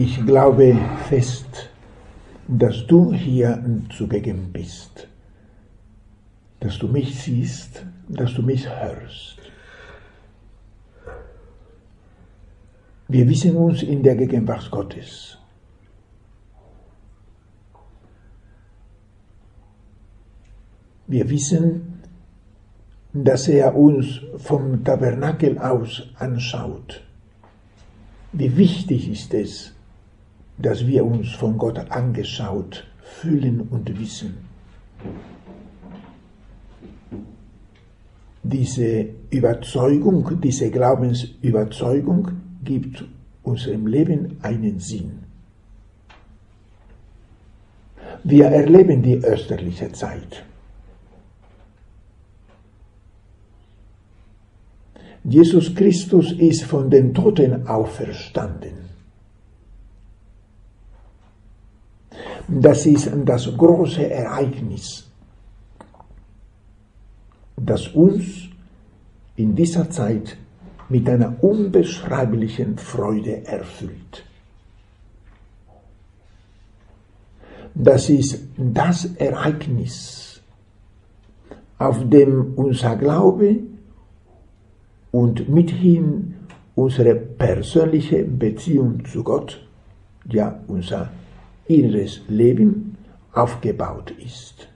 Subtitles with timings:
[0.00, 0.78] Ich glaube
[1.08, 1.70] fest,
[2.46, 5.08] dass du hier zugegen bist,
[6.60, 9.38] dass du mich siehst, dass du mich hörst.
[13.08, 15.36] Wir wissen uns in der Gegenwart Gottes.
[21.08, 22.04] Wir wissen,
[23.12, 27.02] dass er uns vom Tabernakel aus anschaut.
[28.32, 29.74] Wie wichtig ist es,
[30.58, 34.36] dass wir uns von Gott angeschaut fühlen und wissen.
[38.42, 42.28] Diese Überzeugung, diese Glaubensüberzeugung
[42.64, 43.04] gibt
[43.42, 45.20] unserem Leben einen Sinn.
[48.24, 50.44] Wir erleben die österliche Zeit.
[55.24, 58.88] Jesus Christus ist von den Toten auferstanden.
[62.48, 65.06] Das ist das große Ereignis,
[67.56, 68.48] das uns
[69.36, 70.34] in dieser Zeit
[70.88, 74.24] mit einer unbeschreiblichen Freude erfüllt.
[77.74, 80.40] Das ist das Ereignis,
[81.78, 83.58] auf dem unser Glaube
[85.12, 86.34] und mithin
[86.74, 89.62] unsere persönliche Beziehung zu Gott,
[90.24, 91.10] ja unser
[91.68, 92.96] inneres Leben
[93.32, 94.68] aufgebaut ist.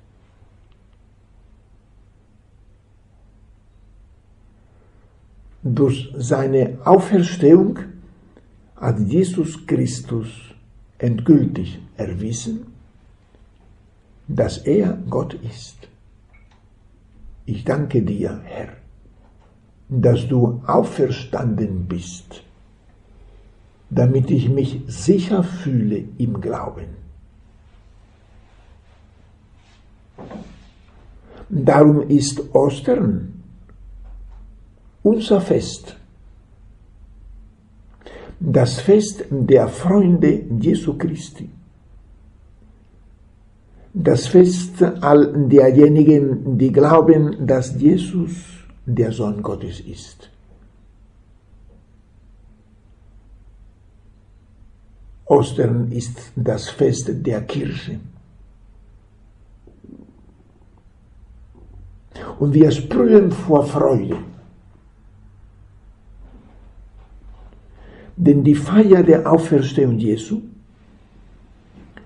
[5.65, 7.79] Durch seine Auferstehung
[8.77, 10.29] hat Jesus Christus
[10.99, 12.67] endgültig erwiesen,
[14.27, 15.89] dass er Gott ist.
[17.47, 18.69] Ich danke dir, Herr,
[19.89, 22.43] dass du auferstanden bist
[23.95, 26.97] damit ich mich sicher fühle im Glauben.
[31.51, 33.43] Darum ist Ostern
[35.03, 35.97] unser Fest,
[38.41, 41.51] das Fest der Freunde Jesu Christi,
[43.93, 48.33] das Fest all derjenigen, die glauben, dass Jesus
[48.87, 50.32] der Sohn Gottes ist.
[55.33, 57.99] Ostern ist das Fest der Kirche.
[62.39, 64.19] Und wir sprühen vor Freude.
[68.17, 70.43] Denn die Feier der Auferstehung Jesu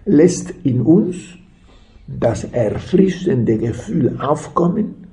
[0.05, 1.17] lässt in uns
[2.07, 5.09] das erfrischende Gefühl aufkommen,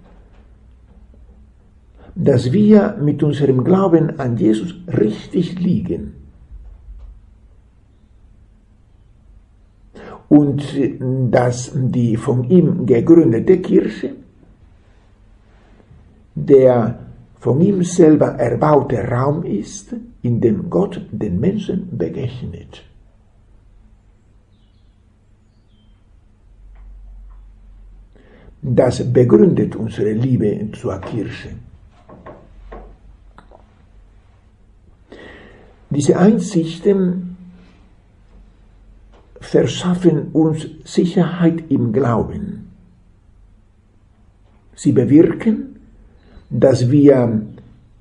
[2.14, 6.23] dass wir mit unserem Glauben an Jesus richtig liegen
[10.34, 10.64] und
[11.32, 14.16] dass die von ihm gegründete Kirche
[16.34, 17.00] der
[17.40, 22.84] von ihm selber erbaute Raum ist, in dem Gott den Menschen begegnet.
[28.62, 31.50] Das begründet unsere Liebe zur Kirche.
[35.90, 37.33] Diese Einsichten
[39.44, 42.72] verschaffen uns Sicherheit im Glauben.
[44.74, 45.76] Sie bewirken,
[46.50, 47.42] dass wir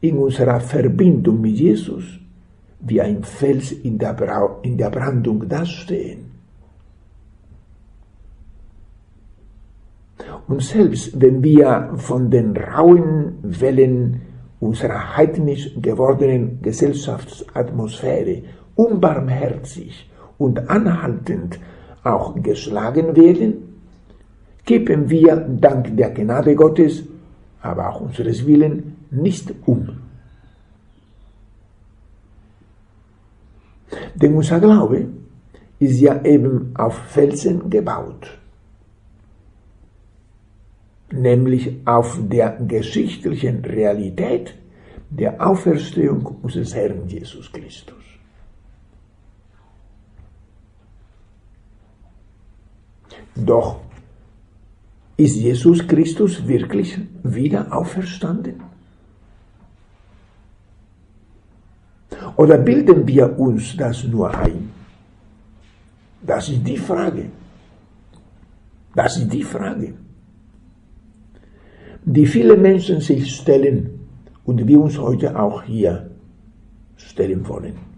[0.01, 2.05] in unserer Verbindung mit Jesus
[2.81, 6.31] wie ein Fels in der, Bra in der Brandung dastehen.
[10.47, 14.23] Und selbst wenn wir von den rauen Wellen
[14.61, 18.43] unserer heidnisch gewordenen Gesellschaftsatmosphäre
[18.77, 20.09] unbarmherzig
[20.43, 21.59] und anhaltend
[22.05, 23.79] auch geschlagen werden,
[24.67, 27.05] kippen wir dank der Gnade Gottes,
[27.61, 29.89] aber auch unseres Willen, nicht um.
[34.15, 35.07] Denn unser Glaube
[35.79, 38.39] ist ja eben auf Felsen gebaut,
[41.13, 44.55] nämlich auf der geschichtlichen Realität
[45.11, 48.12] der Auferstehung unseres Herrn Jesus Christus.
[53.35, 53.81] Doch
[55.17, 58.63] ist Jesus Christus wirklich wieder auferstanden?
[62.37, 64.71] Oder bilden wir uns das nur ein?
[66.23, 67.31] Das ist die Frage.
[68.95, 69.95] Das ist die Frage,
[72.05, 74.01] die viele Menschen sich stellen
[74.45, 76.11] und wir uns heute auch hier
[76.97, 77.92] stellen wollen.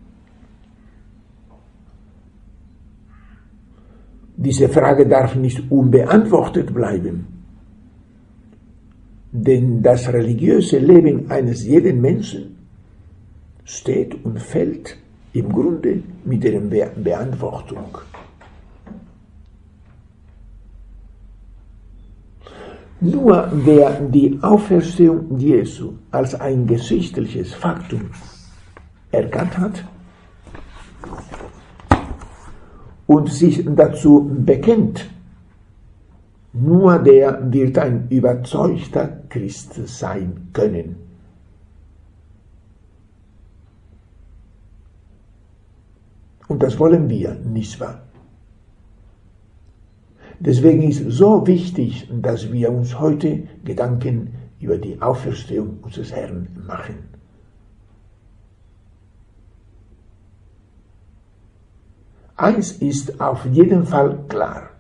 [4.44, 7.26] Diese Frage darf nicht unbeantwortet bleiben.
[9.32, 12.56] Denn das religiöse Leben eines jeden Menschen
[13.64, 14.98] steht und fällt
[15.32, 17.98] im Grunde mit deren Be Beantwortung.
[23.00, 28.10] Nur wer die Auferstehung Jesu als ein geschichtliches Faktum
[29.10, 29.84] erkannt hat
[33.14, 35.08] und sich dazu bekennt,
[36.52, 40.96] nur der wird ein überzeugter Christ sein können.
[46.48, 48.02] Und das wollen wir, nicht wahr?
[50.40, 56.48] Deswegen ist es so wichtig, dass wir uns heute Gedanken über die Auferstehung unseres Herrn
[56.66, 57.13] machen.
[62.36, 64.70] Eins ist auf jeden Fall klar.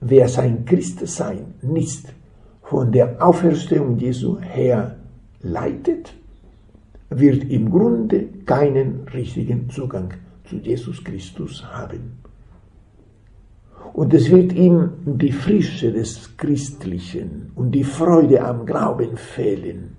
[0.00, 2.12] Wer sein Christsein nicht
[2.62, 4.96] von der Auferstehung Jesu her
[5.42, 6.12] leitet,
[7.10, 10.14] wird im Grunde keinen richtigen Zugang
[10.44, 12.18] zu Jesus Christus haben.
[13.92, 19.96] Und es wird ihm die Frische des Christlichen und die Freude am Glauben fehlen.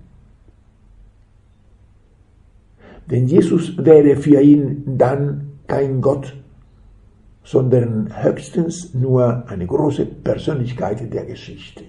[3.10, 6.34] Denn Jesus wäre für ihn dann kein Gott,
[7.42, 11.84] sondern höchstens nur eine große Persönlichkeit der Geschichte.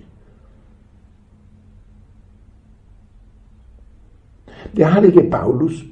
[4.74, 5.84] Der heilige Paulus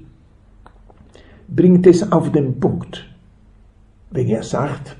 [1.47, 3.05] bringt es auf den Punkt,
[4.11, 4.97] wenn er sagt,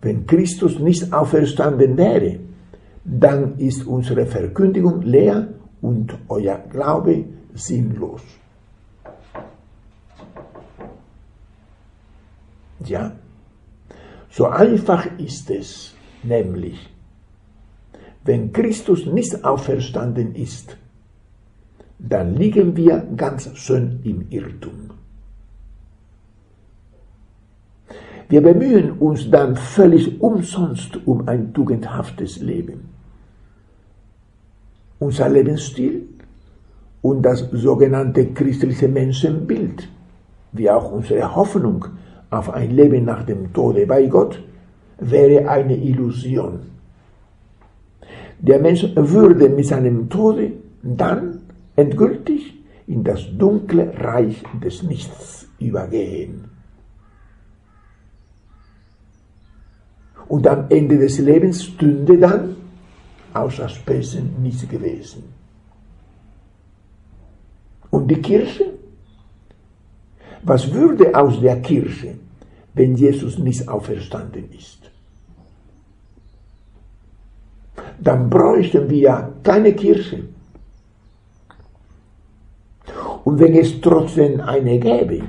[0.00, 2.38] wenn Christus nicht auferstanden wäre,
[3.04, 5.48] dann ist unsere Verkündigung leer
[5.80, 7.24] und euer Glaube
[7.54, 8.22] sinnlos.
[12.86, 13.12] Ja,
[14.30, 16.88] so einfach ist es, nämlich,
[18.24, 20.76] wenn Christus nicht auferstanden ist,
[21.98, 24.90] dann liegen wir ganz schön im Irrtum.
[28.28, 32.88] Wir bemühen uns dann völlig umsonst um ein tugendhaftes Leben.
[34.98, 36.08] Unser Lebensstil
[37.02, 39.86] und das sogenannte christliche Menschenbild,
[40.52, 41.84] wie auch unsere Hoffnung
[42.32, 44.42] auf ein Leben nach dem Tode bei Gott,
[44.98, 46.60] wäre eine Illusion.
[48.38, 50.52] Der Mensch würde mit seinem Tode
[50.82, 51.42] dann
[51.76, 52.54] endgültig
[52.86, 56.50] in das dunkle Reich des Nichts übergehen.
[60.28, 62.56] Und am Ende des Lebens stünde dann
[63.34, 65.24] außer Spesen nichts gewesen.
[67.90, 68.81] Und die Kirche?
[70.42, 72.14] Was würde aus der Kirche,
[72.74, 74.90] wenn Jesus nicht auferstanden ist?
[78.00, 80.24] Dann bräuchten wir keine Kirche.
[83.24, 85.22] Und wenn es trotzdem eine gäbe,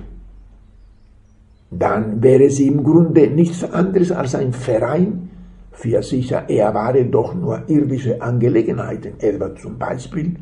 [1.69, 5.29] dann wäre sie im Grunde nichts anderes als ein Verein
[5.71, 10.35] für sicher ehrbare, doch nur irdische Angelegenheiten, etwa zum Beispiel,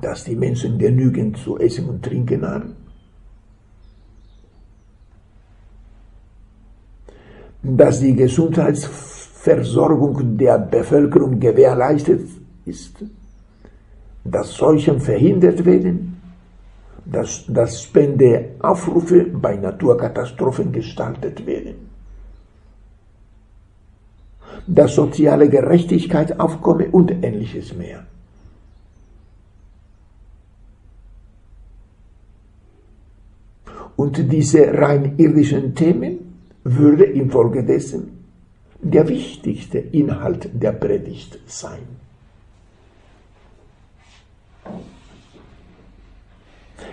[0.00, 2.76] dass die Menschen genügend zu essen und trinken haben,
[7.62, 12.28] dass die Gesundheitsversorgung der Bevölkerung gewährleistet
[12.64, 12.96] ist,
[14.24, 16.20] dass Seuchen verhindert werden,
[17.04, 21.88] dass, dass Spendeaufrufe bei Naturkatastrophen gestaltet werden,
[24.66, 28.06] dass soziale Gerechtigkeit aufkomme und ähnliches mehr.
[33.96, 36.31] Und diese rein irdischen Themen
[36.64, 38.24] würde infolgedessen
[38.80, 42.02] der wichtigste Inhalt der Predigt sein.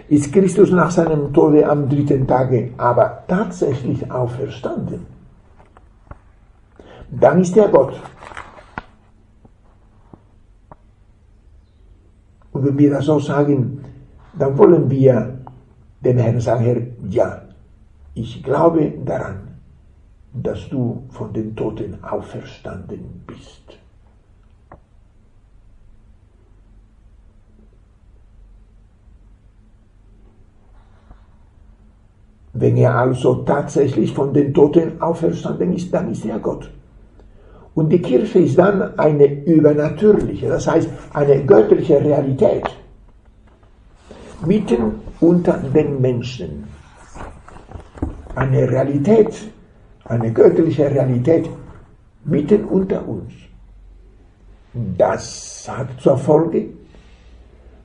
[0.09, 5.05] ist Christus nach seinem Tode am dritten Tage aber tatsächlich auferstanden,
[7.11, 7.93] dann ist er Gott.
[12.51, 13.85] Und wenn wir das so sagen,
[14.37, 15.39] dann wollen wir
[16.01, 17.41] dem Herrn sagen, Herr, ja,
[18.15, 19.48] ich glaube daran,
[20.33, 23.77] dass du von den Toten auferstanden bist.
[32.53, 36.69] Wenn er also tatsächlich von den Toten auferstanden ist, dann ist er Gott.
[37.75, 42.65] Und die Kirche ist dann eine übernatürliche, das heißt eine göttliche Realität
[44.45, 46.67] mitten unter den Menschen.
[48.35, 49.51] Eine Realität,
[50.09, 51.49] eine göttliche Realität
[52.25, 53.31] mitten unter uns.
[54.97, 56.65] Das hat zur Folge,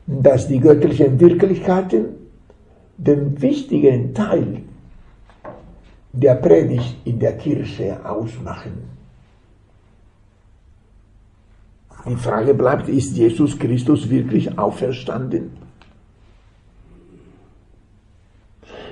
[0.06, 2.06] dass die göttlichen Wirklichkeiten
[2.96, 4.62] den wichtigen Teil
[6.12, 8.94] der Predigt in der Kirche ausmachen.
[12.06, 15.50] Die Frage bleibt, ist Jesus Christus wirklich auferstanden?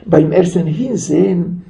[0.04, 1.62] Beim ersten Hinsehen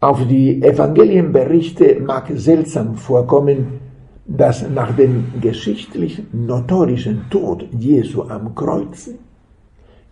[0.00, 3.80] auf die Evangelienberichte mag seltsam vorkommen,
[4.26, 9.10] dass nach dem geschichtlich notorischen Tod Jesu am Kreuz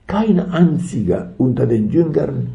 [0.06, 2.48] kein einziger unter den Jüngern,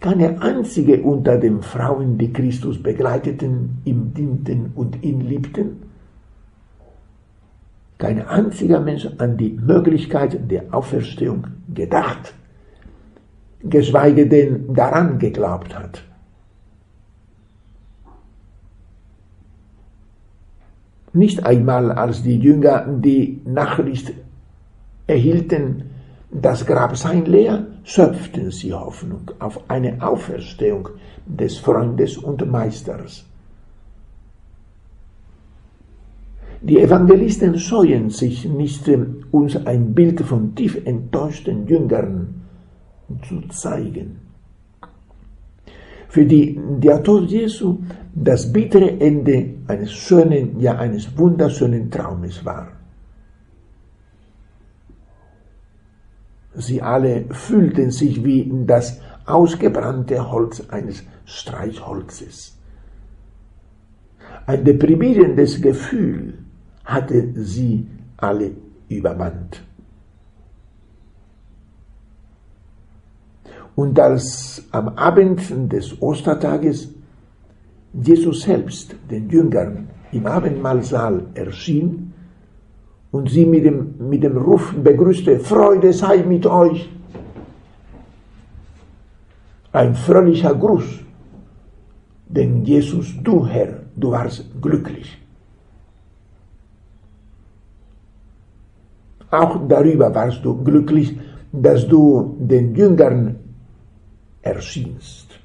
[0.00, 5.82] keine einzige unter den Frauen, die Christus begleiteten, ihm dienten und ihn liebten,
[7.98, 12.32] kein einziger Mensch an die Möglichkeit der Auferstehung gedacht,
[13.60, 16.07] geschweige denn daran geglaubt hat.
[21.18, 24.12] Nicht einmal als die Jünger die Nachricht
[25.08, 25.90] erhielten,
[26.30, 30.90] das Grab sei leer, schöpften sie Hoffnung auf eine Auferstehung
[31.26, 33.24] des Freundes und Meisters.
[36.60, 38.88] Die Evangelisten scheuen sich nicht,
[39.32, 42.42] uns ein Bild von tief enttäuschten Jüngern
[43.26, 44.27] zu zeigen.
[46.08, 47.78] Für die der Tod Jesu
[48.14, 52.72] das bittere Ende eines schönen, ja eines wunderschönen Traumes war.
[56.54, 62.56] Sie alle fühlten sich wie das ausgebrannte Holz eines Streichholzes.
[64.46, 66.38] Ein deprimierendes Gefühl
[66.84, 67.86] hatte sie
[68.16, 68.52] alle
[68.88, 69.62] übermannt.
[73.78, 75.40] Und als am Abend
[75.72, 76.88] des Ostertages
[77.92, 82.12] Jesus selbst den Jüngern im Abendmahlsaal erschien
[83.12, 86.90] und sie mit dem, mit dem Ruf begrüßte, Freude sei mit euch.
[89.70, 90.98] Ein fröhlicher Gruß,
[92.26, 95.16] denn Jesus, du Herr, du warst glücklich.
[99.30, 101.16] Auch darüber warst du glücklich,
[101.52, 103.36] dass du den Jüngern
[104.42, 105.38] erschienst.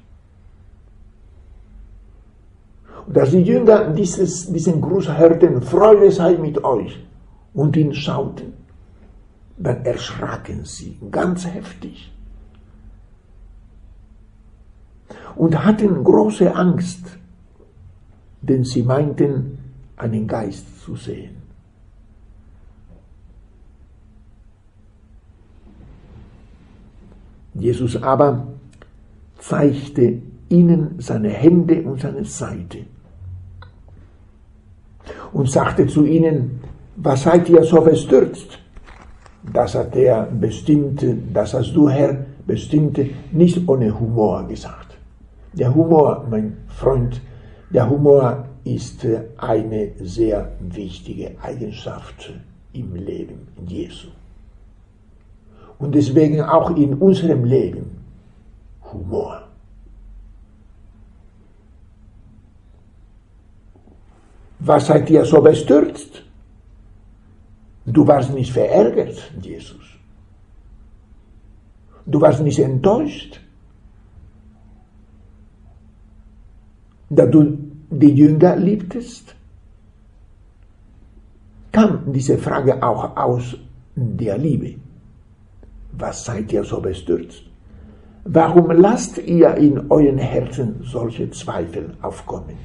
[3.06, 6.98] Und als die Jünger dieses, diesen Gruß hörten, Freude sei mit euch,
[7.52, 8.52] und ihn schauten,
[9.56, 12.12] dann erschraken sie ganz heftig
[15.36, 17.06] und hatten große Angst,
[18.42, 19.58] denn sie meinten,
[19.96, 21.36] einen Geist zu sehen.
[27.54, 28.53] Jesus aber
[29.48, 32.78] zeigte ihnen seine Hände und seine Seite
[35.32, 36.60] und sagte zu ihnen,
[36.96, 38.58] was seid ihr so bestürzt?
[39.52, 44.96] Das hat er bestimmte, das hast du, Herr, bestimmte, nicht ohne Humor gesagt.
[45.52, 47.20] Der Humor, mein Freund,
[47.70, 52.32] der Humor ist eine sehr wichtige Eigenschaft
[52.72, 54.08] im Leben Jesu
[55.78, 57.93] und deswegen auch in unserem Leben
[58.94, 59.42] Humor.
[64.60, 66.22] Was seid ihr so bestürzt?
[67.84, 69.84] Du warst nicht verärgert, Jesus.
[72.06, 73.40] Du warst nicht enttäuscht,
[77.10, 77.58] da du
[77.90, 79.34] die Jünger liebtest.
[81.72, 83.56] Kam diese Frage auch aus
[83.96, 84.76] der Liebe
[85.98, 87.42] was seid ihr so bestürzt?
[88.24, 92.56] Warum lasst ihr in euren Herzen solche Zweifel aufkommen?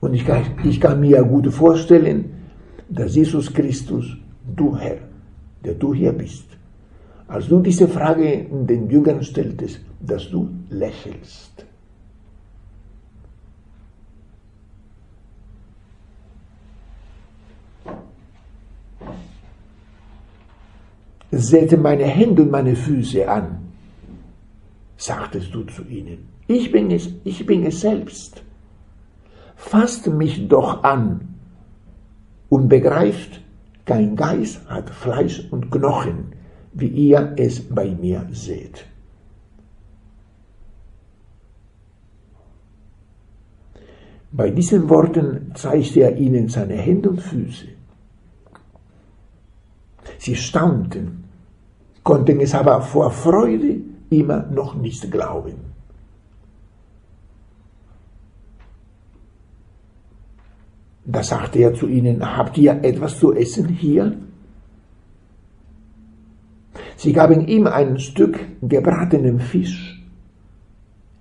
[0.00, 2.30] Und ich kann, ich kann mir gut vorstellen,
[2.88, 4.16] dass Jesus Christus,
[4.54, 4.98] du Herr,
[5.64, 6.46] der du hier bist,
[7.26, 11.66] als du diese Frage den Jüngern stelltest, dass du lächelst.
[21.30, 23.67] Seht meine Hände und meine Füße an,
[24.98, 26.28] sagtest du zu ihnen.
[26.48, 28.42] Ich bin es, ich bin es selbst.
[29.56, 31.34] Fasst mich doch an
[32.48, 33.40] und begreift,
[33.86, 36.32] kein Geist hat Fleisch und Knochen,
[36.72, 38.84] wie ihr es bei mir seht.
[44.30, 47.66] Bei diesen Worten zeigte er ihnen seine Hände und Füße.
[50.18, 51.24] Sie staunten,
[52.02, 55.54] konnten es aber vor Freude immer noch nicht glauben.
[61.04, 64.14] Da sagte er zu ihnen, habt ihr etwas zu essen hier?
[66.96, 70.04] Sie gaben ihm ein Stück gebratenen Fisch.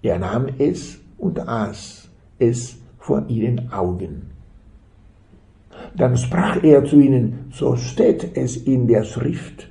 [0.02, 4.32] Er nahm es und aß es vor ihren Augen.
[5.96, 9.70] Dann sprach er zu ihnen, so steht es in der Schrift.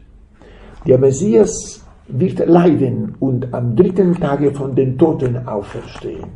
[0.87, 6.27] Der Messias wird leiden und am dritten Tage von den Toten auferstehen.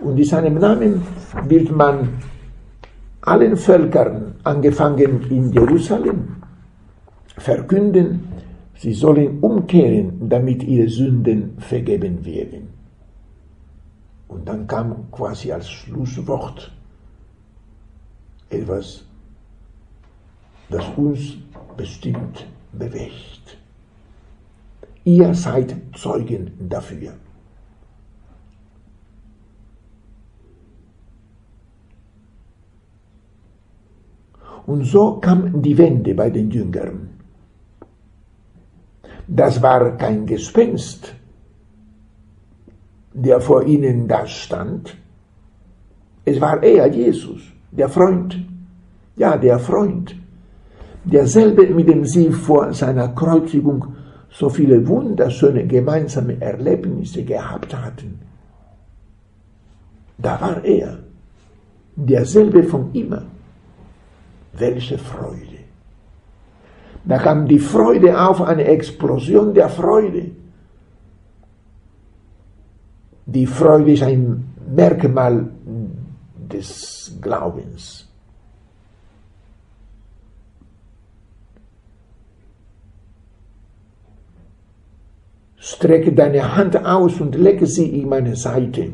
[0.00, 1.02] Und in seinem Namen
[1.46, 2.08] wird man
[3.22, 6.36] allen Völkern, angefangen in Jerusalem,
[7.36, 8.28] verkünden,
[8.74, 12.68] sie sollen umkehren, damit ihre Sünden vergeben werden.
[14.28, 16.72] Und dann kam quasi als Schlusswort
[18.50, 19.04] etwas,
[20.70, 21.36] das uns
[21.76, 23.61] bestimmt bewegt.
[25.04, 27.14] Ihr seid Zeugen dafür.
[34.66, 37.10] Und so kam die Wende bei den Jüngern.
[39.26, 41.14] Das war kein Gespenst,
[43.12, 44.96] der vor ihnen da stand.
[46.24, 48.36] Es war er, Jesus, der Freund.
[49.16, 50.14] Ja, der Freund.
[51.04, 53.96] Derselbe, mit dem sie vor seiner Kreuzigung
[54.32, 58.18] so viele wunderschöne gemeinsame Erlebnisse gehabt hatten.
[60.18, 60.98] Da war er,
[61.94, 63.24] derselbe von immer.
[64.54, 65.60] Welche Freude.
[67.04, 70.30] Da kam die Freude auf, eine Explosion der Freude.
[73.26, 75.48] Die Freude ist ein Merkmal
[76.52, 78.11] des Glaubens.
[85.64, 88.90] Strecke deine Hand aus und lecke sie in meine Seite.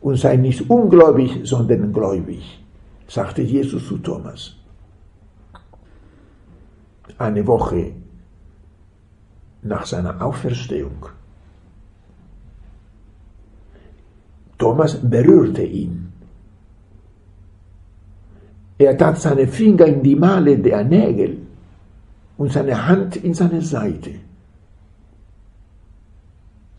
[0.00, 2.64] Und sei nicht ungläubig, sondern gläubig,
[3.08, 4.54] sagte Jesus zu Thomas.
[7.18, 7.92] Eine Woche
[9.62, 11.06] nach seiner Auferstehung.
[14.58, 16.12] Thomas berührte ihn.
[18.78, 21.38] Er tat seine Finger in die Male der Nägel
[22.38, 24.12] und seine Hand in seine Seite.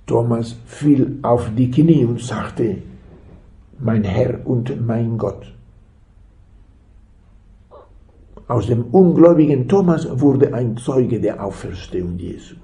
[0.05, 2.77] Thomas fiel auf die Knie und sagte,
[3.79, 5.53] mein Herr und mein Gott.
[8.47, 12.55] Aus dem ungläubigen Thomas wurde ein Zeuge der Auferstehung Jesu.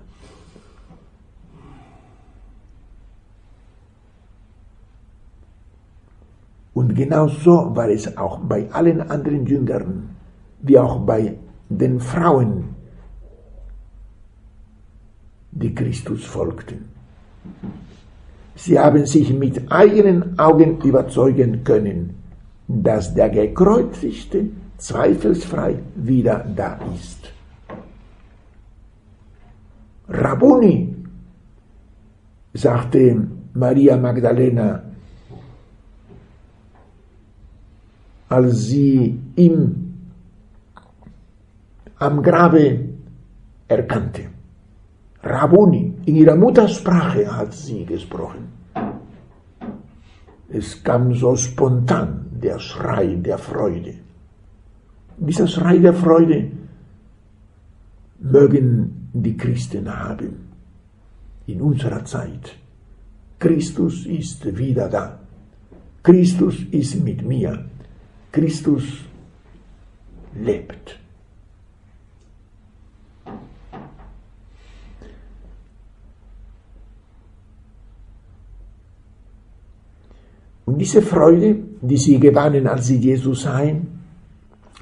[6.73, 10.15] Und genau so war es auch bei allen anderen Jüngern,
[10.61, 11.35] wie auch bei
[11.69, 12.75] den Frauen,
[15.51, 16.98] die Christus folgten.
[18.55, 22.15] Sie haben sich mit eigenen Augen überzeugen können,
[22.67, 27.31] dass der Gekreuzigte zweifelsfrei wieder da ist.
[30.09, 30.95] Rabuni,
[32.53, 34.83] sagte Maria Magdalena,
[38.29, 40.11] als sie ihn
[41.97, 42.79] am Grabe
[43.67, 44.38] erkannte.
[45.23, 48.47] Rabuni, in ihrer Muttersprache hat sie gesprochen.
[50.47, 53.95] Es kam so spontan der Schrei der Freude.
[55.17, 56.51] Dieser Schrei der Freude
[58.19, 60.49] mögen die Christen haben
[61.47, 62.55] in unserer Zeit.
[63.37, 65.19] Christus ist wieder da.
[66.01, 67.65] Christus ist mit mir.
[68.31, 68.83] Christus
[70.35, 70.99] lebt.
[80.69, 83.87] Und diese Freude, die sie gewannen, als sie Jesus sahen,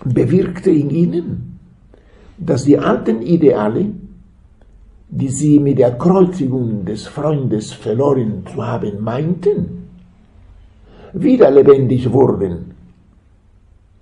[0.03, 1.59] bewirkte in ihnen,
[2.37, 3.85] dass die alten Ideale,
[5.07, 9.87] die sie mit der Kreuzigung des Freundes verloren zu haben meinten,
[11.13, 12.73] wieder lebendig wurden.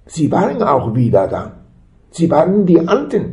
[0.08, 1.52] Sie waren auch wieder da.
[2.10, 3.26] Sie waren die Alten.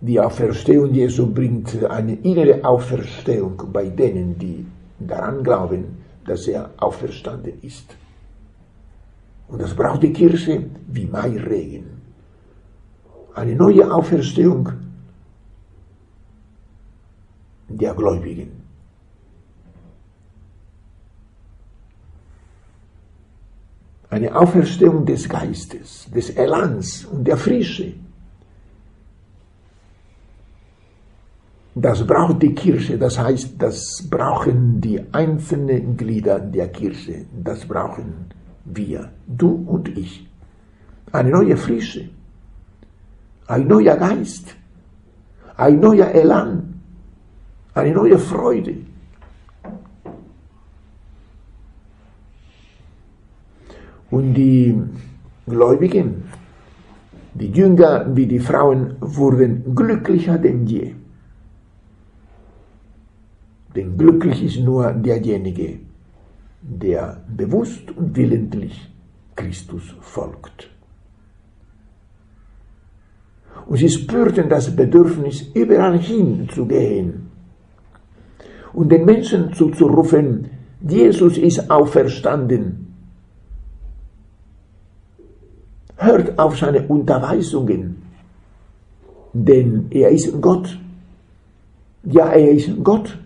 [0.00, 4.64] Die Auferstehung Jesu bringt eine innere Auferstehung bei denen, die
[4.98, 7.96] daran glauben, dass er auferstanden ist.
[9.48, 12.02] Und das braucht die Kirche wie Mairegen.
[13.34, 14.72] Eine neue Auferstehung
[17.68, 18.62] der Gläubigen.
[24.08, 27.94] Eine Auferstehung des Geistes, des Elans und der Frische.
[31.76, 38.26] Das braucht die Kirche, das heißt, das brauchen die einzelnen Glieder der Kirche, das brauchen
[38.64, 40.24] wir, du und ich.
[41.10, 42.08] Eine neue Frische,
[43.48, 44.54] ein neuer Geist,
[45.56, 46.80] ein neuer Elan,
[47.74, 48.76] eine neue Freude.
[54.12, 54.80] Und die
[55.44, 56.22] Gläubigen,
[57.34, 60.94] die Jünger wie die Frauen wurden glücklicher denn je.
[63.74, 65.80] Denn glücklich ist nur derjenige,
[66.62, 68.90] der bewusst und willentlich
[69.34, 70.70] Christus folgt.
[73.66, 77.30] Und sie spürten das Bedürfnis, überall hinzugehen
[78.72, 82.94] und den Menschen zuzurufen, Jesus ist auferstanden.
[85.96, 88.02] Hört auf seine Unterweisungen,
[89.32, 90.78] denn er ist Gott.
[92.04, 93.16] Ja, er ist Gott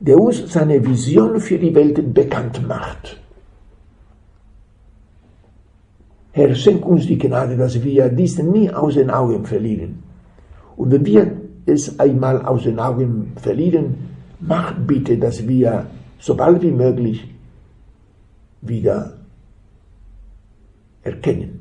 [0.00, 3.20] der uns seine Vision für die Welt bekannt macht.
[6.32, 10.02] Herr, schenk uns die Gnade, dass wir dies nie aus den Augen verlieren.
[10.76, 11.32] Und wenn wir
[11.66, 13.94] es einmal aus den Augen verlieren,
[14.40, 15.86] mach bitte, dass wir
[16.18, 17.34] so bald wie möglich
[18.60, 19.14] wieder
[21.02, 21.60] erkennen,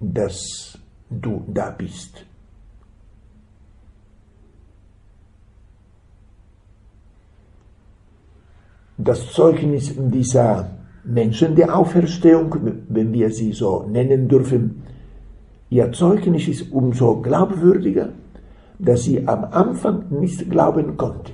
[0.00, 0.76] dass
[1.08, 2.26] du da bist.
[8.98, 10.70] Das Zeugnis dieser
[11.04, 12.54] Menschen der Auferstehung,
[12.88, 14.82] wenn wir sie so nennen dürfen,
[15.70, 18.10] ihr Zeugnis ist umso glaubwürdiger,
[18.78, 21.32] dass sie am Anfang nicht glauben konnten.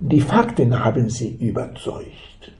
[0.00, 2.52] Die Fakten haben sie überzeugt.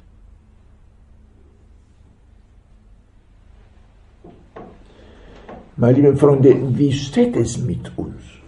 [5.77, 8.42] Meine lieben Freunde, wie steht es mit uns?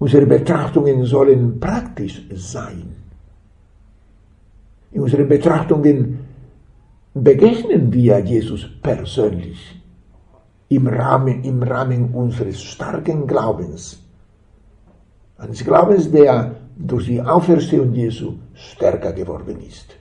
[0.00, 2.96] Unsere Betrachtungen sollen praktisch sein.
[4.92, 6.20] In unseren Betrachtungen
[7.12, 9.78] begegnen wir Jesus persönlich
[10.70, 14.02] im Rahmen, im Rahmen unseres starken Glaubens.
[15.36, 19.96] Eines Glaubens, der durch die Auferstehung Jesu stärker geworden ist.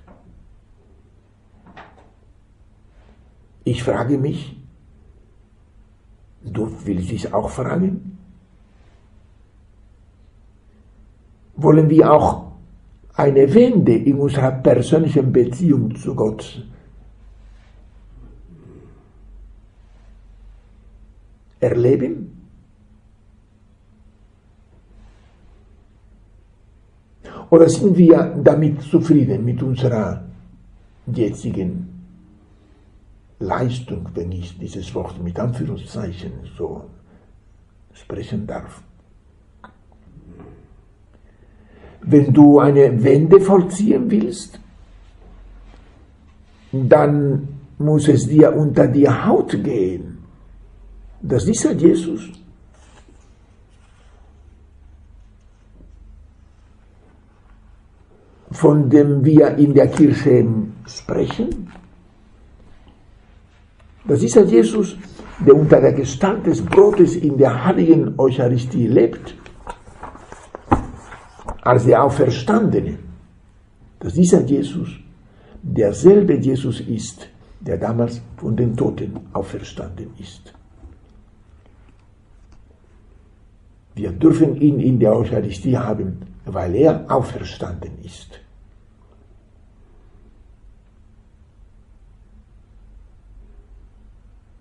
[3.65, 4.55] Ich frage mich,
[6.41, 8.18] du willst dich auch fragen?
[11.61, 12.51] Wollen wir auch
[13.15, 16.65] eine Wende in unserer persönlichen Beziehung zu Gott
[21.59, 22.35] erleben?
[27.49, 30.23] Oder sind wir damit zufrieden mit unserer
[31.07, 31.87] jetzigen
[33.39, 36.85] Leistung, wenn ich dieses Wort mit Anführungszeichen so
[37.93, 38.83] sprechen darf?
[42.01, 44.59] Wenn du eine Wende vollziehen willst,
[46.71, 50.19] dann muss es dir unter die Haut gehen.
[51.21, 52.29] Das ist ja Jesus.
[58.51, 60.45] von dem wir in der Kirche
[60.85, 61.71] sprechen.
[64.05, 64.97] Das ist ja Jesus,
[65.45, 69.35] der unter der Gestalt des Brotes in der heiligen Eucharistie lebt
[71.69, 72.97] als der Auferstandene,
[73.99, 74.89] dass dieser Jesus
[75.61, 77.27] derselbe Jesus ist,
[77.59, 80.51] der damals von den Toten auferstanden ist.
[83.93, 88.39] Wir dürfen ihn in der Eucharistie haben, weil er auferstanden ist.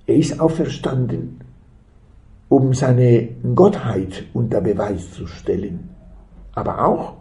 [0.07, 1.41] Er ist auferstanden,
[2.51, 5.98] um seine Gottheit unter Beweis zu stellen
[6.59, 7.17] aber auch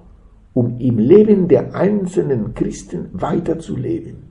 [0.54, 4.24] um im Leben der einzelnen Christen weiterzuleben.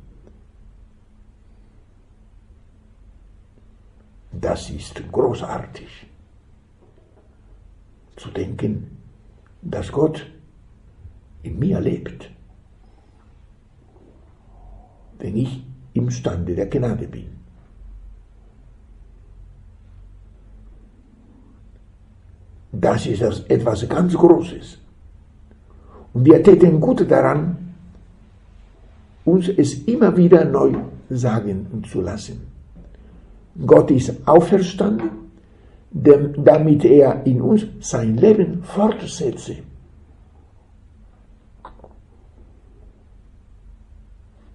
[4.32, 6.08] Das ist großartig.
[8.16, 8.98] Zu denken,
[9.62, 10.26] dass Gott
[11.44, 12.28] in mir lebt,
[15.18, 17.28] wenn ich imstande der Gnade bin.
[22.72, 24.85] Das ist etwas ganz Großes.
[26.16, 27.74] Und wir täten gut daran,
[29.26, 30.72] uns es immer wieder neu
[31.10, 32.40] sagen zu lassen.
[33.66, 35.10] Gott ist auferstanden,
[35.90, 39.56] damit er in uns sein Leben fortsetze.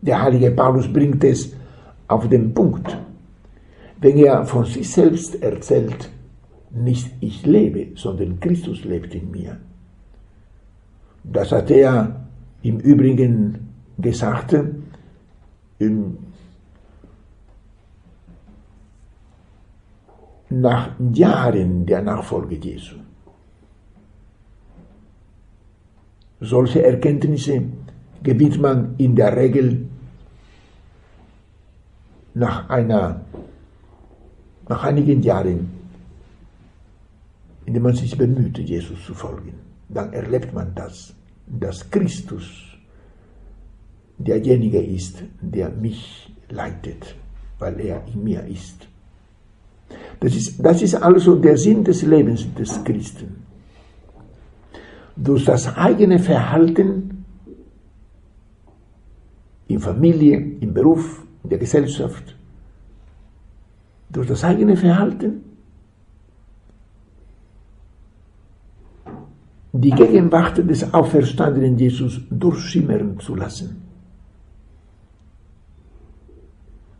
[0.01, 1.53] Der heilige Paulus bringt es
[2.07, 2.97] auf den Punkt.
[4.03, 6.09] wenn er von sich selbst erzählt,
[6.71, 9.59] nicht ich lebe, sondern Christus lebt in mir.
[11.23, 12.25] Das hat er
[12.61, 14.55] im Übrigen gesagt,
[20.49, 22.95] nach Jahren der Nachfolge Jesu.
[26.39, 27.63] Solche Erkenntnisse
[28.23, 29.87] gewinnt man in der Regel
[32.33, 33.21] nach einer,
[34.67, 35.69] nach einigen Jahren,
[37.65, 39.70] indem man sich bemüht, Jesus zu folgen.
[39.93, 41.13] Dann erlebt man das,
[41.47, 42.77] dass Christus
[44.17, 47.15] derjenige ist, der mich leitet,
[47.59, 48.87] weil er in mir ist.
[50.19, 53.43] Das ist, das ist also der Sinn des Lebens des Christen.
[55.15, 57.25] Durch das eigene Verhalten
[59.67, 62.35] in Familie, im Beruf, in der Gesellschaft,
[64.09, 65.50] durch das eigene Verhalten,
[69.73, 73.81] die Gegenwart des auferstandenen Jesus durchschimmern zu lassen.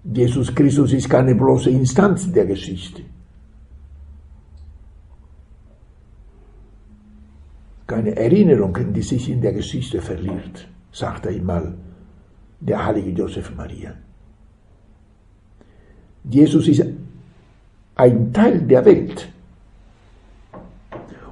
[0.03, 3.03] Jesus Christus ist keine bloße Instanz der Geschichte.
[7.85, 11.73] Keine Erinnerung, die sich in der Geschichte verliert, sagte einmal
[12.59, 13.93] der heilige Josef Maria.
[16.23, 16.85] Jesus ist
[17.95, 19.27] ein Teil der Welt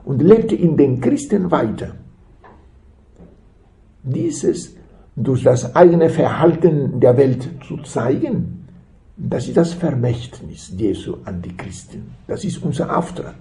[0.10, 1.92] und lebte in den Christen weiter.
[4.02, 4.76] Dieses
[5.16, 8.68] durch das eigene Verhalten der Welt zu zeigen,
[9.16, 12.16] das ist das Vermächtnis Jesu an die Christen.
[12.26, 13.36] Das ist unser Auftrag.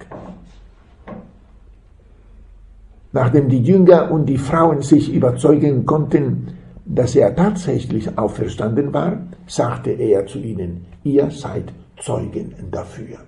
[3.12, 6.48] Nachdem die Jünger und die Frauen sich überzeugen konnten,
[6.84, 13.27] dass er tatsächlich auferstanden war, sagte er zu ihnen, ihr seid Zeugen dafür.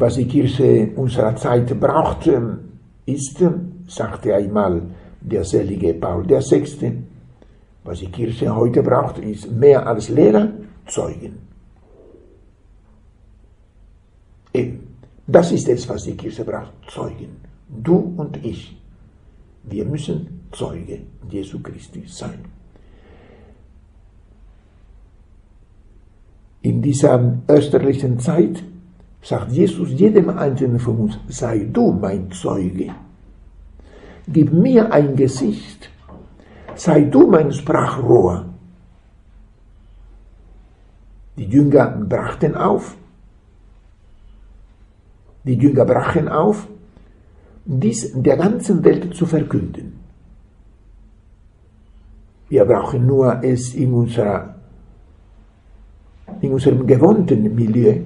[0.00, 2.30] Was die Kirche unserer Zeit braucht,
[3.04, 3.44] ist,
[3.88, 4.82] sagte einmal
[5.20, 7.02] der selige Paul VI.,
[7.82, 10.50] was die Kirche heute braucht, ist mehr als Lehrer,
[10.86, 11.38] Zeugen.
[14.52, 14.86] Eben.
[15.26, 17.40] Das ist es, was die Kirche braucht, Zeugen.
[17.68, 18.80] Du und ich.
[19.64, 22.44] Wir müssen Zeuge Jesu Christi sein.
[26.62, 28.62] In dieser österlichen Zeit
[29.22, 32.94] sagt Jesus jedem Einzelnen von uns, sei du mein Zeuge.
[34.26, 35.90] Gib mir ein Gesicht.
[36.74, 38.44] Sei du mein Sprachrohr.
[41.36, 42.96] Die Jünger brachten auf
[45.48, 46.68] die Jünger brachen auf,
[47.64, 49.98] dies der ganzen Welt zu verkünden.
[52.50, 54.54] Wir brauchen nur es in, unserer,
[56.42, 57.96] in unserem gewohnten Milieu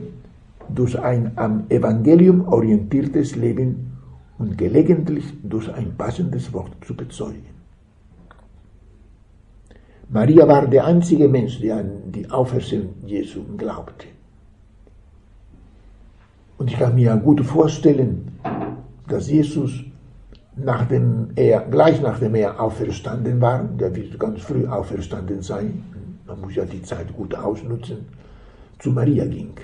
[0.68, 3.92] durch ein am Evangelium orientiertes Leben
[4.38, 7.53] und gelegentlich durch ein passendes Wort zu bezeugen.
[10.09, 14.09] Maria war der einzige Mensch, der an die Auferstehung Jesu glaubte.
[16.59, 18.38] Und ich kann mir gut vorstellen,
[19.09, 19.72] dass Jesus,
[20.55, 25.83] nachdem er, gleich nachdem er auferstanden war, der wird ganz früh auferstanden sein,
[26.27, 28.07] man muss ja die Zeit gut ausnutzen,
[28.79, 29.55] zu Maria ging.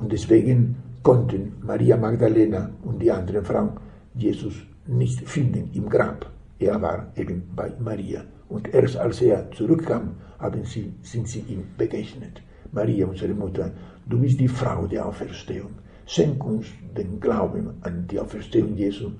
[0.00, 3.72] Und deswegen konnten Maria Magdalena und die anderen Frauen
[4.14, 4.54] Jesus
[4.86, 6.26] nicht finden im Grab.
[6.58, 8.24] Er war eben bei Maria.
[8.48, 12.42] Und erst als er zurückkam, haben sie, sind sie ihm begegnet.
[12.72, 13.70] Maria, unsere Mutter,
[14.06, 15.70] du bist die Frau der Auferstehung.
[16.06, 19.10] Schenk uns den Glauben an die Auferstehung Jesu.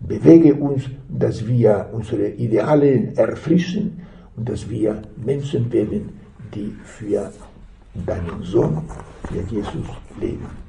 [0.00, 4.00] Bewege uns, dass wir unsere Ideale erfrischen
[4.36, 6.10] und dass wir Menschen werden,
[6.54, 7.30] die für
[7.96, 8.82] ndani ya mzono
[9.36, 9.78] ya Yesu
[10.20, 10.61] leo.